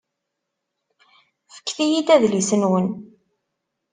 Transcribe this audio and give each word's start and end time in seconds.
Fket-iyi-d 1.55 2.07
adlis-nwen. 2.15 2.87